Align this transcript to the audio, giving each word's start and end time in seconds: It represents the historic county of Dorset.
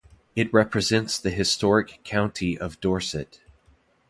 It 0.35 0.51
represents 0.51 1.19
the 1.19 1.29
historic 1.29 2.03
county 2.03 2.57
of 2.57 2.81
Dorset. 2.81 3.39